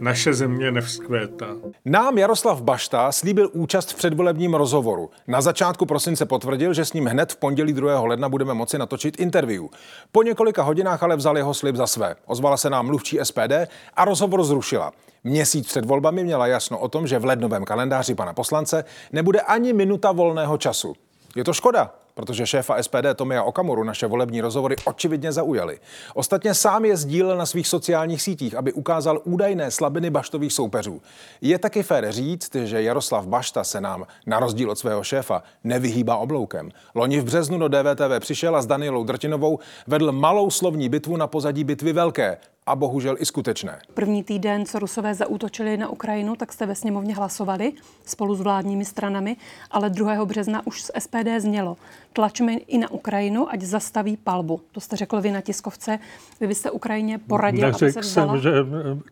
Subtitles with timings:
[0.00, 1.46] naše země nevzkvétá.
[1.84, 5.10] Nám Jaroslav Bašta slíbil účast v předvolebním rozhovoru.
[5.26, 8.00] Na začátku prosince potvrdil, že s ním hned v pondělí 2.
[8.00, 9.64] ledna budeme moci natočit interview.
[10.12, 12.14] Po několika hodinách ale vzal jeho slib za své.
[12.26, 13.52] Ozvala se nám mluvčí SPD
[13.94, 14.92] a rozhovor zrušila.
[15.24, 19.72] Měsíc před volbami měla jasno o tom, že v lednovém kalendáři pana poslance nebude ani
[19.72, 20.94] minuta volného času.
[21.36, 25.78] Je to škoda, protože šéfa SPD Tomia Okamuru naše volební rozhovory očividně zaujaly.
[26.14, 31.02] Ostatně sám je sdílel na svých sociálních sítích, aby ukázal údajné slabiny baštových soupeřů.
[31.40, 36.16] Je taky fér říct, že Jaroslav Bašta se nám, na rozdíl od svého šéfa, nevyhýbá
[36.16, 36.70] obloukem.
[36.94, 41.26] Loni v březnu do DVTV přišel a s Danielou Drtinovou vedl malou slovní bitvu na
[41.26, 42.38] pozadí bitvy velké
[42.68, 43.78] a bohužel i skutečné.
[43.94, 47.72] První týden, co Rusové zaútočili na Ukrajinu, tak jste ve sněmovně hlasovali
[48.06, 49.36] spolu s vládními stranami,
[49.70, 50.24] ale 2.
[50.24, 51.76] března už z SPD znělo.
[52.12, 54.60] Tlačme i na Ukrajinu, ať zastaví palbu.
[54.72, 55.98] To jste řekl vy na tiskovce.
[56.40, 58.32] Vy byste Ukrajině poradil, Neřekl aby se vzala...
[58.32, 58.50] jsem, že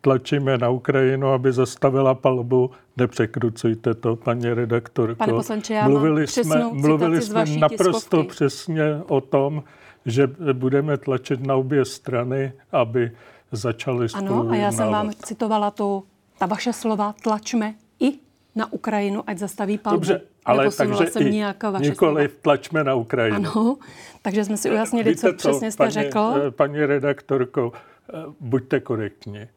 [0.00, 2.70] tlačíme na Ukrajinu, aby zastavila palbu.
[2.96, 5.14] Nepřekrucujte to, paní redaktorko.
[5.14, 8.28] Pane poslanče, já mluvili mám jsme, mluvili jsme naprosto tiskovky.
[8.28, 9.62] přesně o tom,
[10.06, 13.12] že budeme tlačit na obě strany, aby
[13.52, 16.02] začali spolu Ano, a já jsem vám citovala to,
[16.38, 18.18] ta vaše slova, tlačme i
[18.54, 19.96] na Ukrajinu, ať zastaví palbu.
[19.96, 22.38] Dobře, ale takže jsem i vaše nikoli slova.
[22.42, 23.36] tlačme na Ukrajinu.
[23.36, 23.76] Ano,
[24.22, 26.34] takže jsme si ujasnili, Víte co přesně jste paní, řekl.
[26.46, 27.72] eh, Paní redaktorko,
[28.14, 29.48] eh, buďte korektní.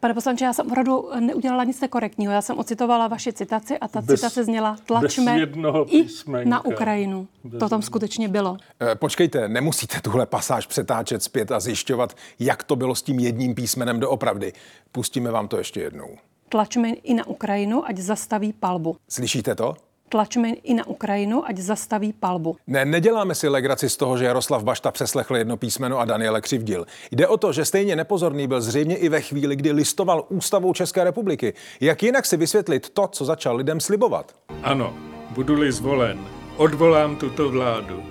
[0.00, 2.32] Pane poslanče, já jsem opravdu neudělala nic nekorektního.
[2.32, 6.06] Já jsem ocitovala vaši citaci a ta Bez- citace zněla bez tlačme jednoho i
[6.44, 7.28] na Ukrajinu.
[7.44, 8.56] Bez To tam skutečně bylo.
[8.80, 13.54] Eh, Počkejte, nemusíte tuhle pasáž přetáčet zpět a zjišťovat, jak to bylo s tím jedním
[13.54, 14.52] písmenem doopravdy.
[14.92, 16.08] Pustíme vám to ještě jednou.
[16.48, 18.96] Tlačme i na Ukrajinu, ať zastaví palbu.
[19.08, 19.76] Slyšíte to?
[20.08, 22.56] Tlačme i na Ukrajinu, ať zastaví palbu.
[22.66, 26.86] Ne, neděláme si legraci z toho, že Jaroslav Bašta přeslechl jedno písmeno a Daniele křivdil.
[27.10, 31.04] Jde o to, že stejně nepozorný byl zřejmě i ve chvíli, kdy listoval ústavou České
[31.04, 31.54] republiky.
[31.80, 34.32] Jak jinak si vysvětlit to, co začal lidem slibovat?
[34.62, 34.94] Ano,
[35.30, 36.18] budu-li zvolen,
[36.56, 38.02] odvolám tuto vládu.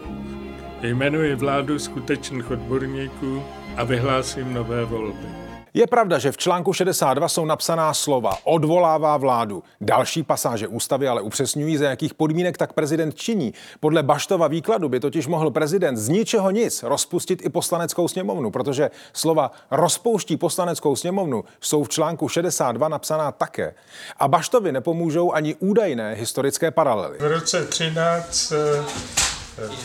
[0.81, 3.43] Jmenuji vládu skutečných odborníků
[3.77, 5.46] a vyhlásím nové volby.
[5.77, 9.63] Je pravda, že v článku 62 jsou napsaná slova odvolává vládu.
[9.81, 13.53] Další pasáže ústavy ale upřesňují, za jakých podmínek tak prezident činí.
[13.79, 18.91] Podle Baštova výkladu by totiž mohl prezident z ničeho nic rozpustit i poslaneckou sněmovnu, protože
[19.13, 23.73] slova rozpouští poslaneckou sněmovnu jsou v článku 62 napsaná také.
[24.19, 27.17] A Baštovi nepomůžou ani údajné historické paralely.
[27.19, 29.26] V roce 13 eh,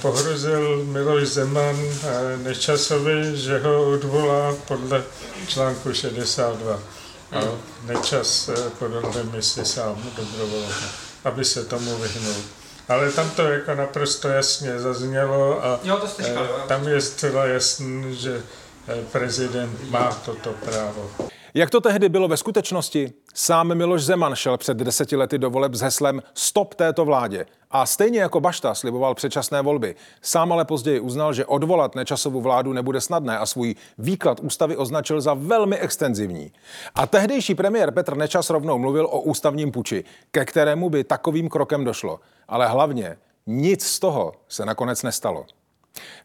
[0.02, 5.04] pohrozil Miloš Zeman eh, Nečasovi, že ho odvolá podle
[5.46, 6.78] článku 62.
[7.32, 7.40] A
[7.84, 10.86] Nečas eh, podal demisi sám dobrovolně,
[11.24, 12.42] aby se tomu vyhnul.
[12.88, 17.46] Ale tam to jako naprosto jasně zaznělo a Jo, to jste eh, tam je zcela
[17.46, 18.42] jasný, že
[18.88, 21.10] eh, prezident má toto právo.
[21.54, 23.12] Jak to tehdy bylo ve skutečnosti?
[23.34, 27.46] Sám Miloš Zeman šel před deseti lety do voleb s heslem Stop této vládě.
[27.70, 29.94] A stejně jako Bašta sliboval předčasné volby.
[30.22, 35.20] Sám ale později uznal, že odvolat nečasovou vládu nebude snadné a svůj výklad ústavy označil
[35.20, 36.52] za velmi extenzivní.
[36.94, 41.84] A tehdejší premiér Petr Nečas rovnou mluvil o ústavním puči, ke kterému by takovým krokem
[41.84, 42.20] došlo.
[42.48, 45.44] Ale hlavně nic z toho se nakonec nestalo.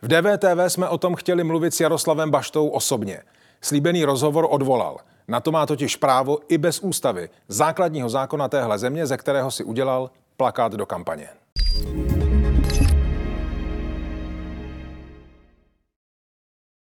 [0.02, 3.22] V DVTV jsme o tom chtěli mluvit s Jaroslavem Baštou osobně.
[3.62, 4.98] Slíbený rozhovor odvolal.
[5.28, 9.64] Na to má totiž právo i bez ústavy, základního zákona téhle země, ze kterého si
[9.64, 11.30] udělal plakát do kampaně.